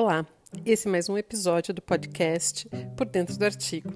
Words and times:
Olá, 0.00 0.24
esse 0.64 0.86
é 0.86 0.90
mais 0.92 1.08
um 1.08 1.18
episódio 1.18 1.74
do 1.74 1.82
podcast 1.82 2.68
Por 2.96 3.04
Dentro 3.04 3.36
do 3.36 3.44
Artigo. 3.44 3.92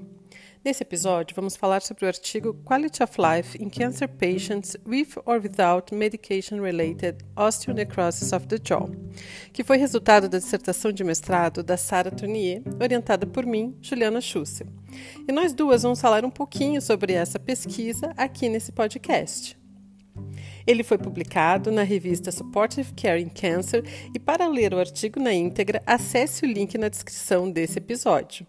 Nesse 0.65 0.83
episódio, 0.83 1.33
vamos 1.37 1.55
falar 1.55 1.81
sobre 1.81 2.05
o 2.05 2.09
artigo 2.09 2.55
Quality 2.65 3.05
of 3.05 3.15
Life 3.21 3.63
in 3.63 3.71
Cancer 3.71 4.09
Patients 4.09 4.77
with 4.85 5.11
or 5.25 5.41
Without 5.41 5.95
Medication-Related 5.95 7.25
Osteonecrosis 7.37 8.33
of 8.33 8.49
the 8.49 8.59
Jaw, 8.61 8.91
que 9.53 9.63
foi 9.63 9.77
resultado 9.77 10.29
da 10.29 10.39
dissertação 10.39 10.91
de 10.91 11.05
mestrado 11.05 11.63
da 11.63 11.77
Sara 11.77 12.11
Tournier, 12.11 12.65
orientada 12.83 13.25
por 13.25 13.47
mim, 13.47 13.79
Juliana 13.81 14.21
Schuster. 14.21 14.67
E 15.29 15.31
nós 15.31 15.53
duas 15.53 15.85
vamos 15.85 16.01
falar 16.01 16.25
um 16.25 16.31
pouquinho 16.31 16.83
sobre 16.83 17.13
essa 17.13 17.39
pesquisa 17.39 18.13
aqui 18.17 18.49
nesse 18.49 18.73
podcast. 18.73 19.62
Ele 20.67 20.83
foi 20.83 20.99
publicado 20.99 21.71
na 21.71 21.83
revista 21.83 22.31
Supportive 22.31 22.93
Care 22.95 23.23
in 23.23 23.29
Cancer 23.29 23.85
e 24.15 24.19
para 24.19 24.49
ler 24.49 24.75
o 24.75 24.79
artigo 24.79 25.21
na 25.21 25.33
íntegra, 25.33 25.83
acesse 25.87 26.45
o 26.45 26.49
link 26.49 26.77
na 26.79 26.89
descrição 26.89 27.51
desse 27.51 27.79
episódio. 27.79 28.47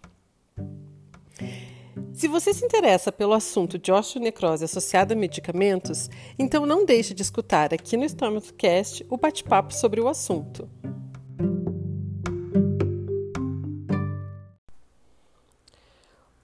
Se 2.12 2.28
você 2.28 2.54
se 2.54 2.64
interessa 2.64 3.10
pelo 3.10 3.32
assunto 3.32 3.76
de 3.76 3.90
osteonecrose 3.90 4.64
associada 4.64 5.14
a 5.14 5.16
medicamentos, 5.16 6.08
então 6.38 6.64
não 6.64 6.84
deixe 6.86 7.12
de 7.12 7.22
escutar 7.22 7.74
aqui 7.74 7.96
no 7.96 8.04
StormCast 8.04 9.04
o 9.10 9.16
bate-papo 9.16 9.74
sobre 9.74 10.00
o 10.00 10.06
assunto. 10.06 10.70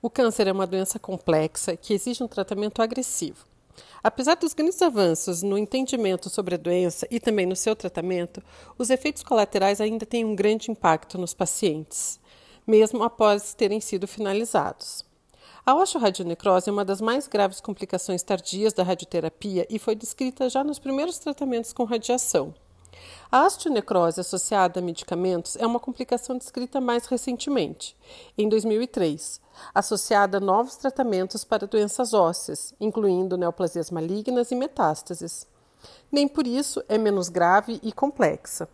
O 0.03 0.09
câncer 0.09 0.49
é 0.49 0.53
uma 0.53 0.67
doença 0.67 0.99
complexa 0.99 1.77
que 1.77 1.95
exige 1.95 2.23
um 2.23 2.29
tratamento 2.29 2.83
agressivo. 2.83 3.50
Apesar 4.03 4.37
dos 4.37 4.55
grandes 4.55 4.81
avanços 4.81 5.43
no 5.43 5.59
entendimento 5.59 6.31
sobre 6.31 6.55
a 6.55 6.59
doença 6.59 7.07
e 7.11 7.21
também 7.21 7.45
no 7.45 7.55
seu 7.55 7.77
tratamento, 7.77 8.43
os 8.79 8.89
efeitos 8.89 9.23
colaterais 9.23 9.81
ainda 9.81 10.07
têm 10.07 10.25
um 10.25 10.35
grande 10.35 10.71
impacto 10.71 11.19
nos 11.19 11.35
pacientes, 11.35 12.19
mesmo 12.67 13.03
após 13.03 13.53
terem 13.53 13.81
sido 13.81 14.09
finalizados. 14.09 15.05
A 15.67 15.75
osteoradionecrose 15.75 16.71
é 16.71 16.73
uma 16.73 16.85
das 16.85 17.03
mais 17.03 17.29
graves 17.29 17.61
complicações 17.61 18.23
tardias 18.23 18.73
da 18.73 18.83
radioterapia 18.83 19.67
e 19.69 19.79
foi 19.79 19.95
descrita 19.95 20.49
já 20.49 20.65
nos 20.65 20.79
primeiros 20.79 21.19
tratamentos 21.19 21.73
com 21.73 21.85
radiação. 21.85 22.55
A 23.31 23.47
osteonecrose 23.47 24.21
associada 24.21 24.81
a 24.81 24.83
medicamentos 24.83 25.57
é 25.57 25.67
uma 25.67 25.79
complicação 25.79 26.37
descrita 26.37 26.81
mais 26.81 27.07
recentemente, 27.07 27.97
em 28.37 28.49
2003, 28.49 29.41
associada 29.75 30.39
a 30.39 30.41
novos 30.41 30.77
tratamentos 30.77 31.45
para 31.45 31.67
doenças 31.67 32.13
ósseas, 32.13 32.75
incluindo 32.81 33.37
neoplasias 33.37 33.91
malignas 33.91 34.51
e 34.51 34.57
metástases. 34.57 35.47
Nem 36.11 36.27
por 36.27 36.47
isso 36.47 36.83
é 36.89 36.99
menos 36.99 37.29
grave 37.29 37.79
e 37.83 37.93
complexa. 37.93 38.69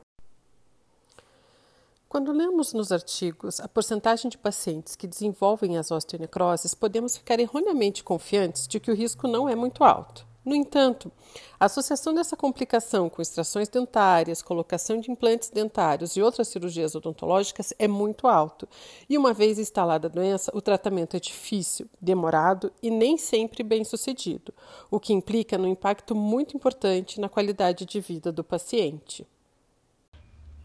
Quando 2.09 2.33
lemos 2.33 2.73
nos 2.73 2.93
artigos 2.93 3.61
a 3.61 3.69
porcentagem 3.69 4.31
de 4.31 4.39
pacientes 4.39 4.97
que 4.97 5.07
desenvolvem 5.07 5.77
as 5.77 5.91
osteonecroses, 5.91 6.73
podemos 6.73 7.17
ficar 7.17 7.39
erroneamente 7.39 8.03
confiantes 8.03 8.67
de 8.67 8.81
que 8.81 8.91
o 8.91 8.95
risco 8.95 9.29
não 9.29 9.49
é 9.49 9.55
muito 9.55 9.85
alto. 9.85 10.27
No 10.47 10.55
entanto, 10.55 11.11
a 11.59 11.65
associação 11.65 12.15
dessa 12.15 12.37
complicação 12.37 13.11
com 13.11 13.21
extrações 13.21 13.69
dentárias, 13.69 14.43
colocação 14.43 15.01
de 15.01 15.11
implantes 15.11 15.51
dentários 15.51 16.17
e 16.17 16.23
outras 16.23 16.47
cirurgias 16.47 16.95
odontológicas 16.95 17.75
é 17.81 17.89
muito 17.89 18.29
alto. 18.29 18.69
E 19.11 19.19
uma 19.19 19.35
vez 19.35 19.59
instalada 19.59 20.07
a 20.07 20.11
doença, 20.11 20.53
o 20.55 20.63
tratamento 20.63 21.17
é 21.17 21.21
difícil, 21.21 21.89
demorado 22.01 22.73
e 22.81 22.93
nem 22.93 23.19
sempre 23.19 23.65
bem 23.65 23.83
sucedido, 23.83 24.55
o 24.89 25.01
que 25.01 25.13
implica 25.13 25.59
no 25.59 25.67
impacto 25.67 26.15
muito 26.15 26.57
importante 26.57 27.21
na 27.21 27.29
qualidade 27.29 27.85
de 27.85 27.99
vida 27.99 28.31
do 28.31 28.45
paciente. 28.45 29.27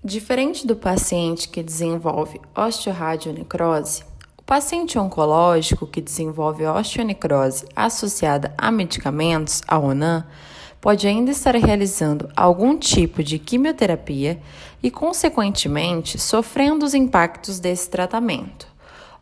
Diferente 0.03 0.67
do 0.67 0.75
paciente 0.75 1.49
que 1.49 1.63
desenvolve 1.63 2.39
osteoradionecrose, 2.55 4.10
paciente 4.51 4.99
oncológico 4.99 5.87
que 5.87 6.01
desenvolve 6.01 6.65
osteonecrose 6.65 7.65
associada 7.73 8.53
a 8.57 8.69
medicamentos, 8.69 9.61
a 9.65 9.79
ONAM, 9.79 10.25
pode 10.81 11.07
ainda 11.07 11.31
estar 11.31 11.55
realizando 11.55 12.29
algum 12.35 12.77
tipo 12.77 13.23
de 13.23 13.39
quimioterapia 13.39 14.41
e, 14.83 14.91
consequentemente, 14.91 16.19
sofrendo 16.19 16.85
os 16.85 16.93
impactos 16.93 17.61
desse 17.61 17.89
tratamento. 17.89 18.67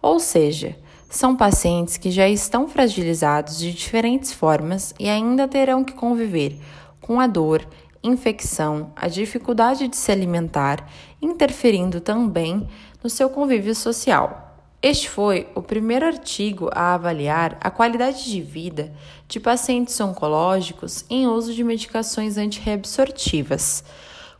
Ou 0.01 0.19
seja, 0.19 0.75
são 1.07 1.35
pacientes 1.35 1.95
que 1.95 2.09
já 2.09 2.27
estão 2.27 2.67
fragilizados 2.67 3.59
de 3.59 3.71
diferentes 3.71 4.33
formas 4.33 4.95
e 4.97 5.07
ainda 5.07 5.47
terão 5.47 5.83
que 5.83 5.93
conviver 5.93 6.59
com 6.99 7.19
a 7.19 7.27
dor, 7.27 7.67
infecção, 8.01 8.91
a 8.95 9.07
dificuldade 9.07 9.87
de 9.87 9.95
se 9.95 10.11
alimentar, 10.11 10.89
interferindo 11.21 12.01
também 12.01 12.67
no 13.03 13.11
seu 13.11 13.29
convívio 13.29 13.75
social. 13.75 14.48
Este 14.81 15.09
foi 15.09 15.45
o 15.53 15.61
primeiro 15.61 16.05
artigo 16.05 16.69
a 16.71 16.93
avaliar 16.93 17.57
a 17.59 17.69
qualidade 17.69 18.31
de 18.31 18.41
vida 18.41 18.93
de 19.27 19.37
pacientes 19.37 19.99
oncológicos 19.99 21.03
em 21.09 21.27
uso 21.27 21.53
de 21.53 21.65
medicações 21.65 22.37
antirreabsortivas, 22.37 23.83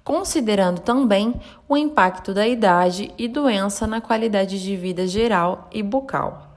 considerando 0.01 0.79
também 0.79 1.35
o 1.67 1.75
impacto 1.75 2.33
da 2.33 2.47
idade 2.47 3.11
e 3.17 3.27
doença 3.27 3.85
na 3.85 3.99
qualidade 3.99 4.63
de 4.63 4.77
vida 4.77 5.05
geral 5.05 5.67
e 5.73 5.83
bucal. 5.83 6.55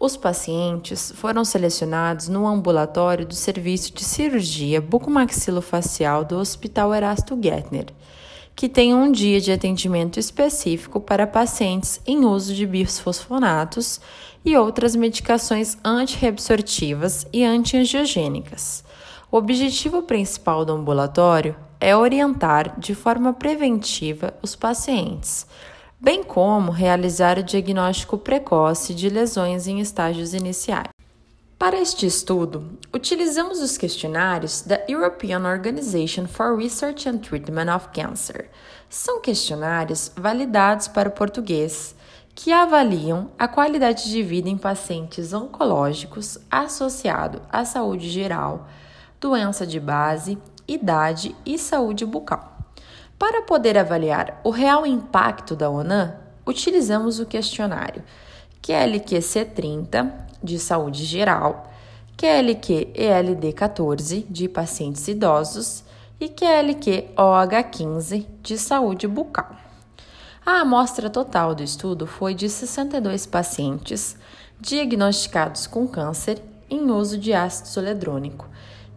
Os 0.00 0.16
pacientes 0.16 1.12
foram 1.14 1.44
selecionados 1.44 2.28
no 2.28 2.46
ambulatório 2.46 3.26
do 3.26 3.34
Serviço 3.34 3.92
de 3.92 4.02
Cirurgia 4.02 4.80
Bucomaxilofacial 4.80 6.24
do 6.24 6.38
Hospital 6.38 6.94
Erasto 6.94 7.38
Gettner 7.38 7.88
que 8.56 8.68
tem 8.68 8.94
um 8.94 9.10
dia 9.10 9.40
de 9.40 9.50
atendimento 9.50 10.18
específico 10.18 11.00
para 11.00 11.26
pacientes 11.26 12.00
em 12.06 12.24
uso 12.24 12.54
de 12.54 12.66
bisfosfonatos 12.66 14.00
e 14.44 14.56
outras 14.56 14.94
medicações 14.94 15.76
antirreabsortivas 15.84 17.26
e 17.32 17.44
antiangiogênicas. 17.44 18.84
O 19.30 19.36
objetivo 19.36 20.02
principal 20.02 20.64
do 20.64 20.72
ambulatório 20.72 21.56
é 21.80 21.96
orientar 21.96 22.78
de 22.78 22.94
forma 22.94 23.32
preventiva 23.32 24.32
os 24.40 24.54
pacientes, 24.54 25.46
bem 26.00 26.22
como 26.22 26.70
realizar 26.70 27.38
o 27.38 27.42
diagnóstico 27.42 28.16
precoce 28.16 28.94
de 28.94 29.08
lesões 29.08 29.66
em 29.66 29.80
estágios 29.80 30.34
iniciais. 30.34 30.93
Para 31.58 31.80
este 31.80 32.04
estudo, 32.04 32.78
utilizamos 32.92 33.60
os 33.60 33.78
questionários 33.78 34.62
da 34.62 34.82
European 34.88 35.44
Organization 35.46 36.26
for 36.26 36.56
Research 36.56 37.08
and 37.08 37.18
Treatment 37.18 37.74
of 37.74 37.88
Cancer. 37.94 38.50
São 38.90 39.20
questionários 39.20 40.10
validados 40.16 40.88
para 40.88 41.08
o 41.08 41.12
português 41.12 41.94
que 42.34 42.52
avaliam 42.52 43.30
a 43.38 43.46
qualidade 43.46 44.10
de 44.10 44.20
vida 44.20 44.48
em 44.48 44.58
pacientes 44.58 45.32
oncológicos 45.32 46.38
associado 46.50 47.40
à 47.48 47.64
saúde 47.64 48.10
geral, 48.10 48.66
doença 49.20 49.64
de 49.64 49.78
base, 49.78 50.36
idade 50.66 51.36
e 51.46 51.56
saúde 51.56 52.04
bucal. 52.04 52.58
Para 53.16 53.42
poder 53.42 53.78
avaliar 53.78 54.40
o 54.42 54.50
real 54.50 54.84
impacto 54.84 55.54
da 55.54 55.70
ONAM, 55.70 56.16
utilizamos 56.44 57.20
o 57.20 57.26
questionário 57.26 58.02
QLQ-C30 58.64 60.10
de 60.42 60.58
saúde 60.58 61.04
geral, 61.04 61.70
QLQ 62.16 62.92
ELD 62.94 63.52
14 63.52 64.26
de 64.30 64.48
pacientes 64.48 65.06
idosos 65.06 65.84
e 66.18 66.30
QLQ 66.30 67.10
OH15 67.14 68.26
de 68.42 68.56
saúde 68.56 69.06
bucal. 69.06 69.54
A 70.46 70.60
amostra 70.60 71.10
total 71.10 71.54
do 71.54 71.62
estudo 71.62 72.06
foi 72.06 72.34
de 72.34 72.48
62 72.48 73.26
pacientes 73.26 74.16
diagnosticados 74.58 75.66
com 75.66 75.86
câncer 75.86 76.42
em 76.70 76.90
uso 76.90 77.18
de 77.18 77.34
ácido 77.34 77.68
zoledrônico, 77.68 78.48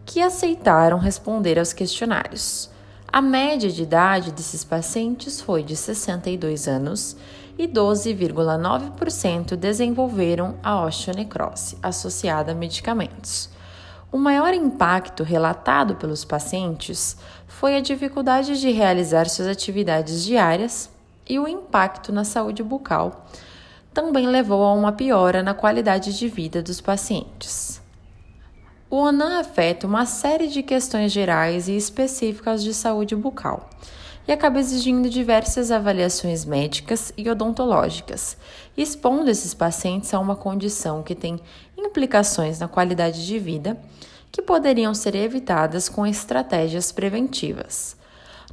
que 0.06 0.22
aceitaram 0.22 0.98
responder 0.98 1.58
aos 1.58 1.74
questionários. 1.74 2.70
A 3.10 3.20
média 3.20 3.70
de 3.70 3.82
idade 3.82 4.32
desses 4.32 4.64
pacientes 4.64 5.42
foi 5.42 5.62
de 5.62 5.76
62 5.76 6.66
anos 6.66 7.16
e 7.58 7.66
12,9% 7.66 9.56
desenvolveram 9.56 10.54
a 10.62 10.80
osteonecrose 10.84 11.76
associada 11.82 12.52
a 12.52 12.54
medicamentos. 12.54 13.50
O 14.12 14.16
maior 14.16 14.54
impacto 14.54 15.24
relatado 15.24 15.96
pelos 15.96 16.24
pacientes 16.24 17.16
foi 17.46 17.76
a 17.76 17.80
dificuldade 17.80 18.58
de 18.60 18.70
realizar 18.70 19.28
suas 19.28 19.48
atividades 19.48 20.24
diárias 20.24 20.88
e 21.28 21.38
o 21.38 21.48
impacto 21.48 22.12
na 22.12 22.24
saúde 22.24 22.62
bucal 22.62 23.26
também 23.92 24.28
levou 24.28 24.64
a 24.64 24.72
uma 24.72 24.92
piora 24.92 25.42
na 25.42 25.52
qualidade 25.52 26.16
de 26.16 26.28
vida 26.28 26.62
dos 26.62 26.80
pacientes. 26.80 27.82
O 28.88 28.96
ONAM 28.96 29.40
afeta 29.40 29.86
uma 29.86 30.06
série 30.06 30.46
de 30.46 30.62
questões 30.62 31.12
gerais 31.12 31.68
e 31.68 31.76
específicas 31.76 32.62
de 32.62 32.72
saúde 32.72 33.14
bucal 33.14 33.68
e 34.28 34.32
acaba 34.32 34.60
exigindo 34.60 35.08
diversas 35.08 35.70
avaliações 35.70 36.44
médicas 36.44 37.10
e 37.16 37.30
odontológicas, 37.30 38.36
expondo 38.76 39.30
esses 39.30 39.54
pacientes 39.54 40.12
a 40.12 40.20
uma 40.20 40.36
condição 40.36 41.02
que 41.02 41.14
tem 41.14 41.40
implicações 41.78 42.58
na 42.58 42.68
qualidade 42.68 43.26
de 43.26 43.38
vida 43.38 43.80
que 44.30 44.42
poderiam 44.42 44.92
ser 44.92 45.14
evitadas 45.14 45.88
com 45.88 46.06
estratégias 46.06 46.92
preventivas. 46.92 47.96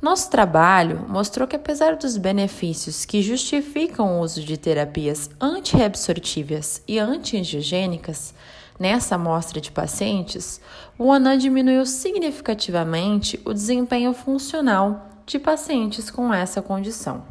Nosso 0.02 0.30
trabalho 0.30 1.06
mostrou 1.10 1.46
que, 1.46 1.58
apesar 1.58 1.98
dos 1.98 2.16
benefícios 2.16 3.04
que 3.04 3.22
justificam 3.22 4.18
o 4.18 4.22
uso 4.22 4.42
de 4.42 4.56
terapias 4.56 5.30
antirreabsortivas 5.42 6.82
e 6.88 6.98
antiangiogênicas, 7.00 8.34
nessa 8.80 9.16
amostra 9.16 9.60
de 9.60 9.72
pacientes, 9.72 10.62
o 10.98 11.12
ANAN 11.12 11.38
diminuiu 11.38 11.86
significativamente 11.86 13.40
o 13.44 13.54
desempenho 13.54 14.14
funcional 14.14 15.15
de 15.26 15.40
pacientes 15.40 16.12
com 16.12 16.34
essa 16.34 16.62
condição. 16.62 17.24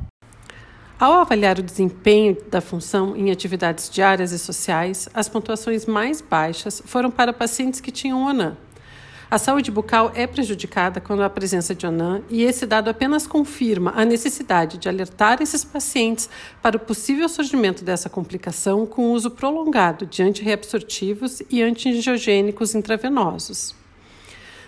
Ao 0.98 1.12
avaliar 1.14 1.58
o 1.58 1.62
desempenho 1.62 2.36
da 2.48 2.60
função 2.60 3.16
em 3.16 3.30
atividades 3.30 3.90
diárias 3.90 4.32
e 4.32 4.38
sociais, 4.38 5.08
as 5.12 5.28
pontuações 5.28 5.86
mais 5.86 6.20
baixas 6.20 6.82
foram 6.84 7.10
para 7.10 7.32
pacientes 7.32 7.80
que 7.80 7.90
tinham 7.90 8.24
ONAM. 8.24 8.56
A 9.30 9.38
saúde 9.38 9.70
bucal 9.70 10.12
é 10.14 10.26
prejudicada 10.26 11.00
quando 11.00 11.22
há 11.24 11.28
presença 11.28 11.74
de 11.74 11.86
ONAM 11.86 12.22
e 12.30 12.42
esse 12.44 12.64
dado 12.66 12.88
apenas 12.88 13.26
confirma 13.26 13.92
a 13.96 14.04
necessidade 14.04 14.78
de 14.78 14.88
alertar 14.88 15.42
esses 15.42 15.64
pacientes 15.64 16.30
para 16.62 16.76
o 16.76 16.80
possível 16.80 17.28
surgimento 17.28 17.84
dessa 17.84 18.08
complicação 18.08 18.86
com 18.86 19.06
o 19.06 19.12
uso 19.12 19.30
prolongado 19.30 20.06
de 20.06 20.22
antirreabsortivos 20.22 21.42
e 21.50 21.62
antiangiogênicos 21.62 22.74
intravenosos. 22.74 23.74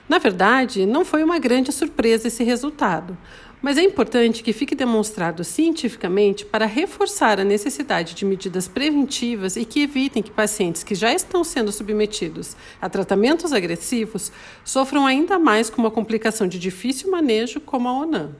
Na 0.08 0.18
verdade, 0.18 0.86
não 0.86 1.04
foi 1.04 1.24
uma 1.24 1.38
grande 1.38 1.72
surpresa 1.72 2.28
esse 2.28 2.44
resultado, 2.44 3.16
mas 3.60 3.76
é 3.76 3.82
importante 3.82 4.42
que 4.42 4.52
fique 4.52 4.74
demonstrado 4.74 5.42
cientificamente 5.42 6.44
para 6.44 6.66
reforçar 6.66 7.40
a 7.40 7.44
necessidade 7.44 8.14
de 8.14 8.24
medidas 8.24 8.68
preventivas 8.68 9.56
e 9.56 9.64
que 9.64 9.82
evitem 9.82 10.22
que 10.22 10.30
pacientes 10.30 10.84
que 10.84 10.94
já 10.94 11.12
estão 11.12 11.42
sendo 11.42 11.72
submetidos 11.72 12.56
a 12.80 12.88
tratamentos 12.88 13.52
agressivos 13.52 14.30
sofram 14.64 15.04
ainda 15.04 15.38
mais 15.38 15.68
com 15.68 15.82
uma 15.82 15.90
complicação 15.90 16.46
de 16.46 16.58
difícil 16.58 17.10
manejo 17.10 17.60
como 17.60 17.88
a 17.88 17.92
ONAM. 17.92 18.36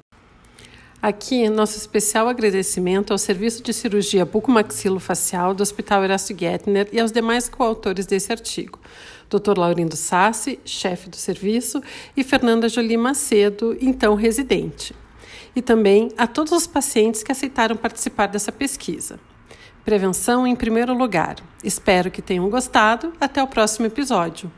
Aqui, 1.07 1.49
nosso 1.49 1.79
especial 1.79 2.29
agradecimento 2.29 3.13
ao 3.13 3.19
Serviço 3.19 3.63
de 3.63 3.73
Cirurgia 3.73 4.25
Bucomaxilofacial 4.25 5.55
do 5.55 5.63
Hospital 5.63 6.03
Erasto 6.03 6.37
Gettner 6.37 6.89
e 6.91 6.99
aos 6.99 7.13
demais 7.13 7.49
coautores 7.49 8.07
desse 8.07 8.33
artigo. 8.33 8.81
Dr. 9.31 9.57
Laurindo 9.57 9.95
Sassi, 9.95 10.59
chefe 10.65 11.09
do 11.09 11.15
serviço, 11.15 11.81
e 12.17 12.25
Fernanda 12.25 12.69
Jolie 12.69 12.97
Macedo, 12.97 13.79
então 13.81 14.17
residente. 14.17 14.97
E 15.55 15.63
também 15.63 16.11
a 16.19 16.27
todos 16.27 16.51
os 16.51 16.67
pacientes 16.67 17.23
que 17.23 17.31
aceitaram 17.31 17.77
participar 17.77 18.27
dessa 18.27 18.51
pesquisa. 18.51 19.21
Prevenção 19.85 20.45
em 20.45 20.57
primeiro 20.57 20.93
lugar. 20.93 21.37
Espero 21.63 22.11
que 22.11 22.21
tenham 22.21 22.51
gostado. 22.51 23.13
Até 23.21 23.41
o 23.41 23.47
próximo 23.47 23.87
episódio. 23.87 24.51